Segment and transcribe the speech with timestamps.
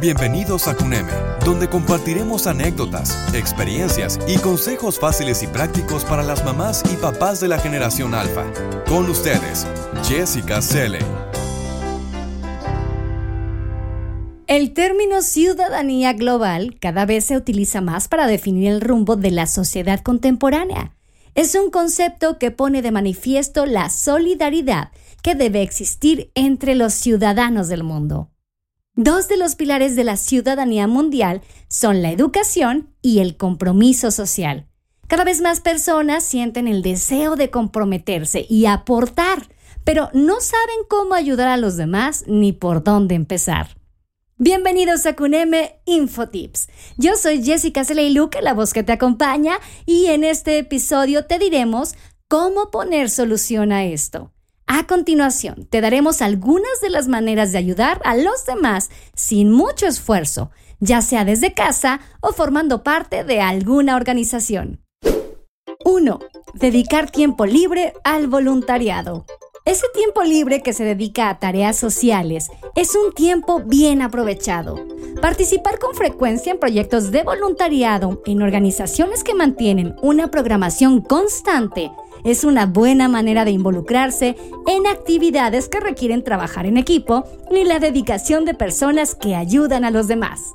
[0.00, 1.12] Bienvenidos a CUNEME,
[1.44, 7.48] donde compartiremos anécdotas, experiencias y consejos fáciles y prácticos para las mamás y papás de
[7.48, 8.50] la generación alfa.
[8.88, 9.66] Con ustedes,
[10.02, 11.00] Jessica Selle.
[14.46, 19.46] El término ciudadanía global cada vez se utiliza más para definir el rumbo de la
[19.46, 20.96] sociedad contemporánea.
[21.34, 24.92] Es un concepto que pone de manifiesto la solidaridad
[25.22, 28.30] que debe existir entre los ciudadanos del mundo.
[28.96, 34.66] Dos de los pilares de la ciudadanía mundial son la educación y el compromiso social.
[35.06, 39.48] Cada vez más personas sienten el deseo de comprometerse y aportar,
[39.84, 43.76] pero no saben cómo ayudar a los demás ni por dónde empezar.
[44.38, 46.68] Bienvenidos a CUNEME Infotips.
[46.96, 51.94] Yo soy Jessica Celeiluque, la voz que te acompaña, y en este episodio te diremos
[52.26, 54.32] cómo poner solución a esto.
[54.72, 59.84] A continuación, te daremos algunas de las maneras de ayudar a los demás sin mucho
[59.88, 64.80] esfuerzo, ya sea desde casa o formando parte de alguna organización.
[65.84, 66.20] 1.
[66.54, 69.26] Dedicar tiempo libre al voluntariado.
[69.64, 74.76] Ese tiempo libre que se dedica a tareas sociales es un tiempo bien aprovechado.
[75.20, 81.90] Participar con frecuencia en proyectos de voluntariado en organizaciones que mantienen una programación constante
[82.24, 87.78] es una buena manera de involucrarse en actividades que requieren trabajar en equipo y la
[87.78, 90.54] dedicación de personas que ayudan a los demás.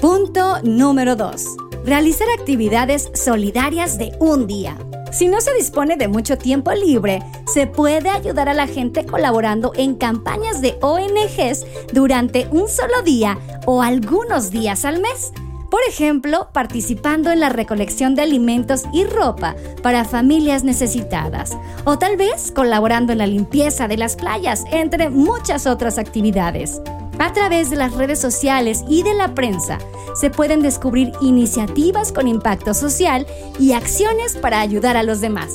[0.00, 1.46] Punto número 2.
[1.84, 4.76] Realizar actividades solidarias de un día.
[5.12, 9.72] Si no se dispone de mucho tiempo libre, se puede ayudar a la gente colaborando
[9.76, 15.32] en campañas de ONGs durante un solo día o algunos días al mes
[15.74, 22.16] por ejemplo, participando en la recolección de alimentos y ropa para familias necesitadas, o tal
[22.16, 26.80] vez colaborando en la limpieza de las playas, entre muchas otras actividades.
[27.18, 29.80] A través de las redes sociales y de la prensa
[30.14, 33.26] se pueden descubrir iniciativas con impacto social
[33.58, 35.50] y acciones para ayudar a los demás.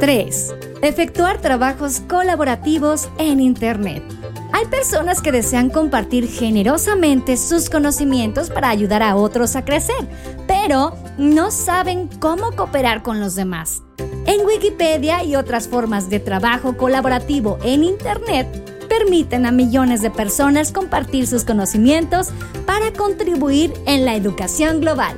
[0.00, 0.54] 3.
[0.80, 4.19] Efectuar trabajos colaborativos en Internet.
[4.60, 10.06] Hay personas que desean compartir generosamente sus conocimientos para ayudar a otros a crecer,
[10.46, 13.82] pero no saben cómo cooperar con los demás.
[14.26, 18.46] En Wikipedia y otras formas de trabajo colaborativo en Internet
[18.86, 22.28] permiten a millones de personas compartir sus conocimientos
[22.66, 25.16] para contribuir en la educación global.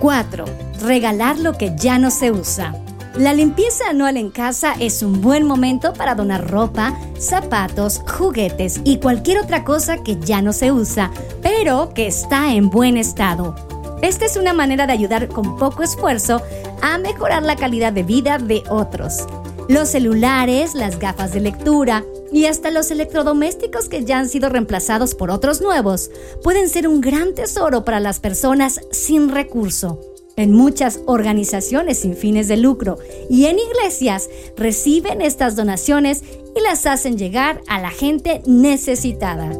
[0.00, 0.46] 4.
[0.80, 2.83] Regalar lo que ya no se usa.
[3.16, 8.98] La limpieza anual en casa es un buen momento para donar ropa, zapatos, juguetes y
[8.98, 13.54] cualquier otra cosa que ya no se usa, pero que está en buen estado.
[14.02, 16.42] Esta es una manera de ayudar con poco esfuerzo
[16.82, 19.24] a mejorar la calidad de vida de otros.
[19.68, 25.14] Los celulares, las gafas de lectura y hasta los electrodomésticos que ya han sido reemplazados
[25.14, 26.10] por otros nuevos
[26.42, 30.13] pueden ser un gran tesoro para las personas sin recurso.
[30.36, 32.98] En muchas organizaciones sin fines de lucro
[33.30, 36.24] y en iglesias reciben estas donaciones
[36.56, 39.52] y las hacen llegar a la gente necesitada.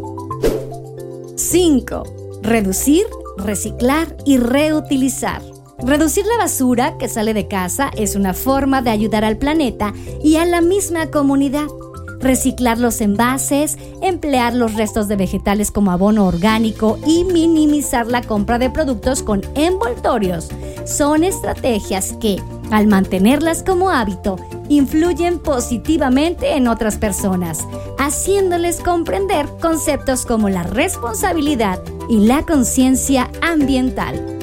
[1.37, 2.03] 5.
[2.43, 5.43] Reducir, reciclar y reutilizar.
[5.79, 9.93] Reducir la basura que sale de casa es una forma de ayudar al planeta
[10.23, 11.67] y a la misma comunidad
[12.25, 18.59] reciclar los envases, emplear los restos de vegetales como abono orgánico y minimizar la compra
[18.59, 20.49] de productos con envoltorios.
[20.85, 24.37] Son estrategias que, al mantenerlas como hábito,
[24.69, 27.67] influyen positivamente en otras personas,
[27.99, 34.39] haciéndoles comprender conceptos como la responsabilidad y la conciencia ambiental.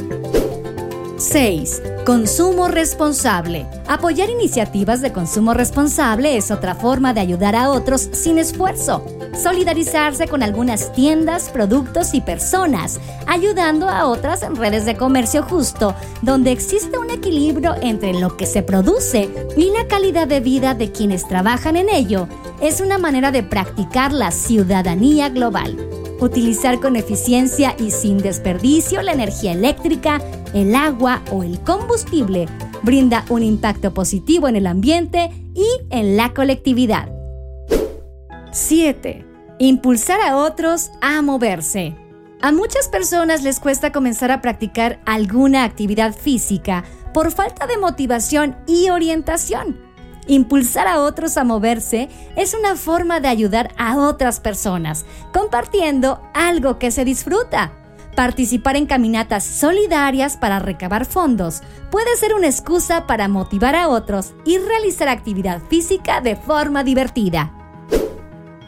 [1.17, 1.81] 6.
[2.05, 3.67] Consumo responsable.
[3.87, 9.05] Apoyar iniciativas de consumo responsable es otra forma de ayudar a otros sin esfuerzo.
[9.39, 15.93] Solidarizarse con algunas tiendas, productos y personas, ayudando a otras en redes de comercio justo,
[16.23, 20.91] donde existe un equilibrio entre lo que se produce y la calidad de vida de
[20.91, 22.27] quienes trabajan en ello,
[22.61, 25.77] es una manera de practicar la ciudadanía global.
[26.19, 30.21] Utilizar con eficiencia y sin desperdicio la energía eléctrica,
[30.53, 31.91] el agua o el combustible
[32.83, 37.09] brinda un impacto positivo en el ambiente y en la colectividad.
[38.51, 39.25] 7.
[39.59, 41.95] Impulsar a otros a moverse.
[42.41, 46.83] A muchas personas les cuesta comenzar a practicar alguna actividad física
[47.13, 49.79] por falta de motivación y orientación.
[50.27, 56.79] Impulsar a otros a moverse es una forma de ayudar a otras personas, compartiendo algo
[56.79, 57.73] que se disfruta.
[58.15, 64.33] Participar en caminatas solidarias para recabar fondos puede ser una excusa para motivar a otros
[64.45, 67.53] y realizar actividad física de forma divertida.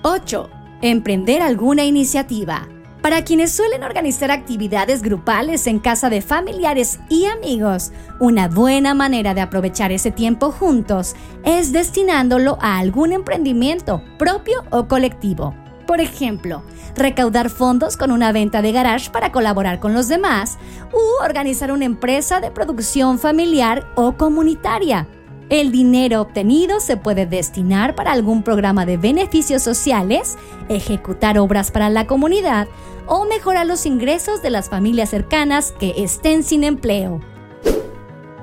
[0.01, 0.50] 8.
[0.81, 2.68] Emprender alguna iniciativa.
[3.01, 7.92] Para quienes suelen organizar actividades grupales en casa de familiares y amigos,
[8.22, 14.88] una buena manera de aprovechar ese tiempo juntos es destinándolo a algún emprendimiento propio o
[14.88, 15.54] colectivo.
[15.85, 16.63] Por ejemplo,
[16.95, 20.57] recaudar fondos con una venta de garage para colaborar con los demás
[20.94, 25.07] u organizar una empresa de producción familiar o comunitaria.
[25.50, 30.38] El dinero obtenido se puede destinar para algún programa de beneficios sociales,
[30.69, 32.68] ejecutar obras para la comunidad
[33.06, 37.19] o mejorar los ingresos de las familias cercanas que estén sin empleo.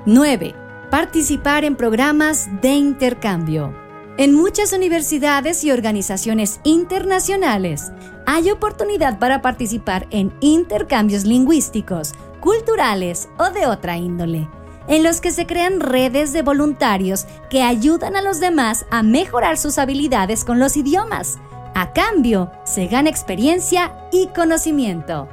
[0.05, 0.55] 9.
[0.91, 3.80] Participar en programas de intercambio.
[4.17, 7.91] En muchas universidades y organizaciones internacionales
[8.25, 14.47] hay oportunidad para participar en intercambios lingüísticos, culturales o de otra índole
[14.87, 19.57] en los que se crean redes de voluntarios que ayudan a los demás a mejorar
[19.57, 21.39] sus habilidades con los idiomas.
[21.75, 25.29] A cambio, se gana experiencia y conocimiento.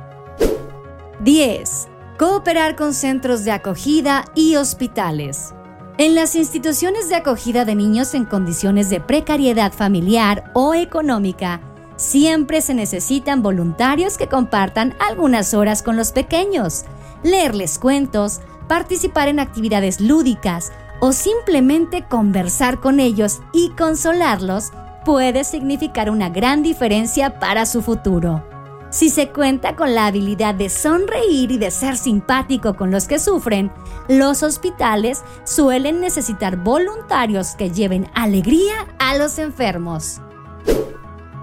[1.21, 1.89] 10.
[2.19, 5.55] Cooperar con centros de acogida y hospitales.
[6.01, 11.61] En las instituciones de acogida de niños en condiciones de precariedad familiar o económica,
[11.97, 16.85] siempre se necesitan voluntarios que compartan algunas horas con los pequeños,
[17.25, 24.71] leerles cuentos, participar en actividades lúdicas o simplemente conversar con ellos y consolarlos
[25.05, 28.45] puede significar una gran diferencia para su futuro.
[28.91, 33.19] Si se cuenta con la habilidad de sonreír y de ser simpático con los que
[33.19, 33.71] sufren,
[34.09, 40.23] los hospitales suelen necesitar voluntarios que lleven alegría a los enfermos.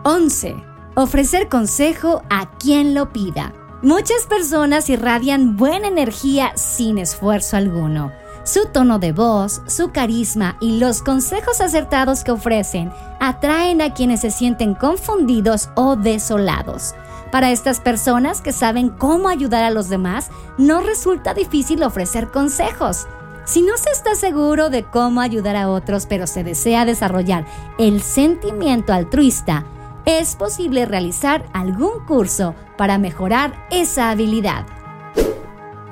[0.03, 0.55] 11.
[0.95, 3.53] Ofrecer consejo a quien lo pida.
[3.83, 8.11] Muchas personas irradian buena energía sin esfuerzo alguno.
[8.43, 14.21] Su tono de voz, su carisma y los consejos acertados que ofrecen atraen a quienes
[14.21, 16.95] se sienten confundidos o desolados.
[17.35, 23.07] Para estas personas que saben cómo ayudar a los demás, no resulta difícil ofrecer consejos.
[23.43, 27.45] Si no se está seguro de cómo ayudar a otros, pero se desea desarrollar
[27.77, 29.65] el sentimiento altruista,
[30.05, 34.65] es posible realizar algún curso para mejorar esa habilidad.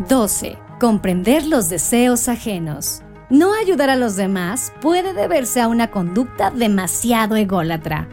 [0.07, 0.57] 12.
[0.79, 3.01] Comprender los deseos ajenos.
[3.29, 8.07] No ayudar a los demás puede deberse a una conducta demasiado ególatra.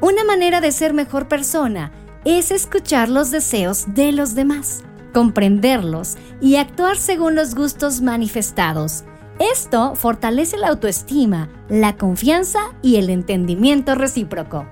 [0.00, 1.90] Una manera de ser mejor persona
[2.24, 4.82] es escuchar los deseos de los demás,
[5.12, 9.04] comprenderlos y actuar según los gustos manifestados.
[9.38, 14.66] Esto fortalece la autoestima, la confianza y el entendimiento recíproco.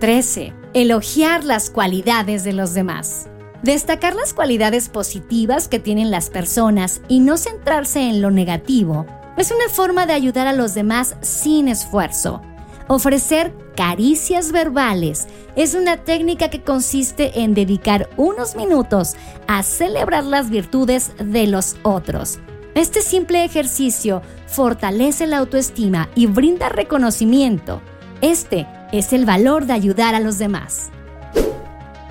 [0.00, 0.54] 13.
[0.74, 3.28] Elogiar las cualidades de los demás.
[3.62, 9.06] Destacar las cualidades positivas que tienen las personas y no centrarse en lo negativo
[9.36, 12.42] es una forma de ayudar a los demás sin esfuerzo.
[12.88, 15.26] Ofrecer caricias verbales
[15.56, 19.14] es una técnica que consiste en dedicar unos minutos
[19.46, 22.38] a celebrar las virtudes de los otros.
[22.74, 27.82] Este simple ejercicio fortalece la autoestima y brinda reconocimiento.
[28.22, 30.90] Este es el valor de ayudar a los demás.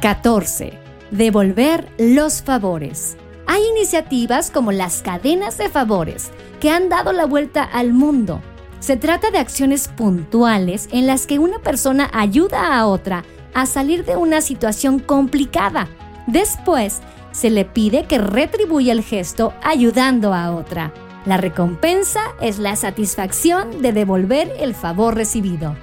[0.01, 0.74] 14.
[1.09, 3.17] Devolver los favores.
[3.47, 8.41] Hay iniciativas como las cadenas de favores que han dado la vuelta al mundo.
[8.81, 13.23] Se trata de acciones puntuales en las que una persona ayuda a otra
[13.53, 15.88] a salir de una situación complicada.
[16.25, 17.00] Después,
[17.31, 20.91] se le pide que retribuya el gesto ayudando a otra.
[21.27, 25.75] La recompensa es la satisfacción de devolver el favor recibido.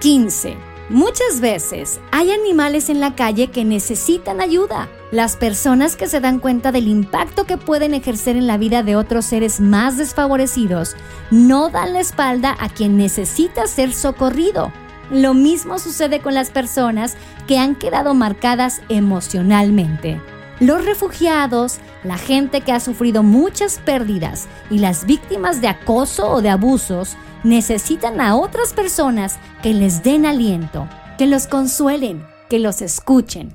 [0.00, 0.56] 15.
[0.88, 4.88] Muchas veces hay animales en la calle que necesitan ayuda.
[5.12, 8.96] Las personas que se dan cuenta del impacto que pueden ejercer en la vida de
[8.96, 10.96] otros seres más desfavorecidos
[11.30, 14.72] no dan la espalda a quien necesita ser socorrido.
[15.10, 20.18] Lo mismo sucede con las personas que han quedado marcadas emocionalmente.
[20.60, 26.40] Los refugiados, la gente que ha sufrido muchas pérdidas y las víctimas de acoso o
[26.40, 30.88] de abusos necesitan a otras personas que les den aliento,
[31.18, 33.54] que los consuelen, que los escuchen.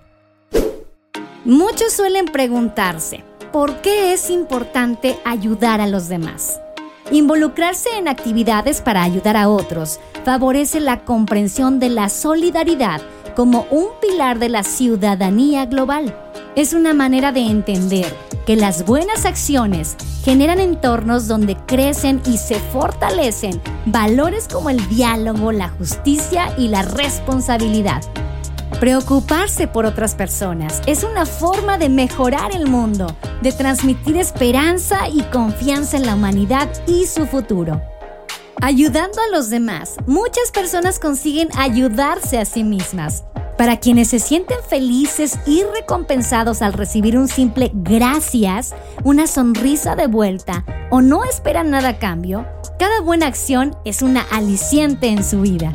[1.47, 3.23] Muchos suelen preguntarse,
[3.53, 6.59] ¿por qué es importante ayudar a los demás?
[7.09, 12.99] Involucrarse en actividades para ayudar a otros favorece la comprensión de la solidaridad
[13.33, 16.13] como un pilar de la ciudadanía global.
[16.57, 18.13] Es una manera de entender
[18.45, 25.53] que las buenas acciones generan entornos donde crecen y se fortalecen valores como el diálogo,
[25.53, 28.01] la justicia y la responsabilidad.
[28.79, 33.07] Preocuparse por otras personas es una forma de mejorar el mundo,
[33.41, 37.81] de transmitir esperanza y confianza en la humanidad y su futuro.
[38.61, 43.23] Ayudando a los demás, muchas personas consiguen ayudarse a sí mismas.
[43.57, 50.05] Para quienes se sienten felices y recompensados al recibir un simple gracias, una sonrisa de
[50.05, 52.45] vuelta o no esperan nada a cambio,
[52.77, 55.73] cada buena acción es una aliciente en su vida.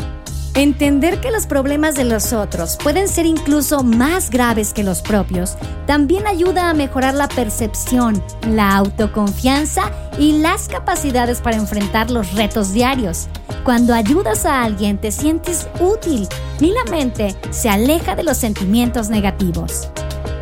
[0.54, 5.56] Entender que los problemas de los otros pueden ser incluso más graves que los propios
[5.87, 12.75] también ayuda a mejorar la percepción, la autoconfianza y las capacidades para enfrentar los retos
[12.75, 13.28] diarios.
[13.64, 16.28] Cuando ayudas a alguien te sientes útil
[16.61, 19.88] y la mente se aleja de los sentimientos negativos.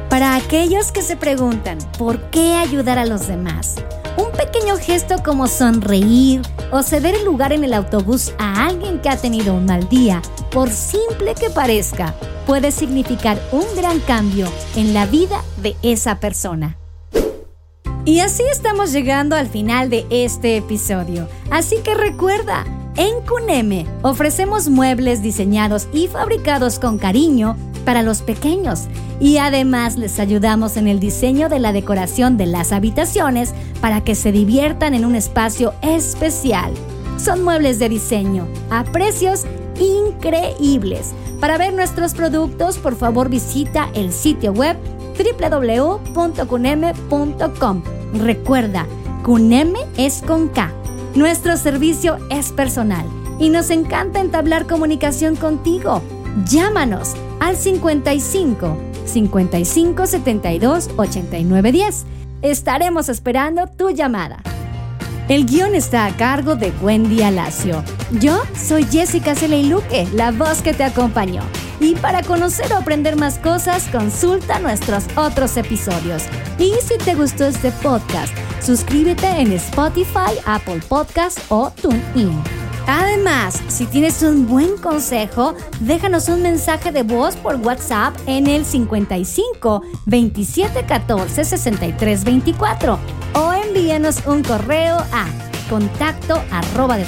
[0.08, 3.76] Para aquellos que se preguntan por qué ayudar a los demás,
[4.60, 9.16] pequeño gesto como sonreír o ceder el lugar en el autobús a alguien que ha
[9.16, 12.14] tenido un mal día, por simple que parezca,
[12.46, 16.76] puede significar un gran cambio en la vida de esa persona.
[18.04, 21.26] Y así estamos llegando al final de este episodio.
[21.50, 28.88] Así que recuerda, en Cuneme ofrecemos muebles diseñados y fabricados con cariño para los pequeños
[29.20, 34.14] y además les ayudamos en el diseño de la decoración de las habitaciones para que
[34.14, 36.72] se diviertan en un espacio especial.
[37.18, 39.44] Son muebles de diseño a precios
[39.78, 41.12] increíbles.
[41.40, 44.76] Para ver nuestros productos, por favor visita el sitio web
[45.18, 47.82] www.cuneme.com.
[48.14, 48.86] Recuerda,
[49.22, 50.72] Cuneme es con K.
[51.14, 53.06] Nuestro servicio es personal
[53.38, 56.02] y nos encanta entablar comunicación contigo.
[56.46, 62.06] Llámanos al 55 55 72 89 10.
[62.42, 64.42] Estaremos esperando tu llamada.
[65.28, 67.84] El guion está a cargo de Wendy Alacio.
[68.20, 71.42] Yo soy Jessica Luque, la voz que te acompañó.
[71.78, 76.24] Y para conocer o aprender más cosas, consulta nuestros otros episodios.
[76.58, 82.59] Y si te gustó este podcast, suscríbete en Spotify, Apple Podcast o TuneIn.
[82.92, 88.64] Además, si tienes un buen consejo, déjanos un mensaje de voz por WhatsApp en el
[88.64, 92.98] 55 27 14 63 24
[93.34, 95.26] o envíenos un correo a
[95.68, 96.98] contacto arroba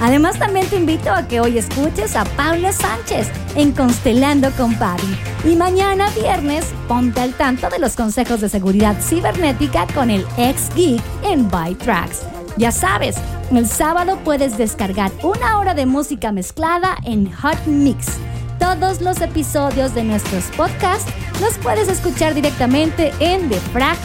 [0.00, 5.16] Además, también te invito a que hoy escuches a Paula Sánchez en Constelando con Pavi.
[5.44, 10.74] Y mañana viernes, ponte al tanto de los consejos de seguridad cibernética con el ex
[10.74, 12.41] geek en ByTracks.
[12.56, 13.16] Ya sabes,
[13.50, 18.18] el sábado puedes descargar una hora de música mezclada en Hot Mix.
[18.58, 24.04] Todos los episodios de nuestros podcasts los puedes escuchar directamente en defrag.mx.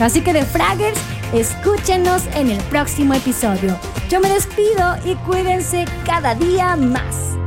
[0.00, 1.00] Así que Defraggers,
[1.32, 3.76] escúchenos en el próximo episodio.
[4.08, 7.37] Yo me despido y cuídense cada día más.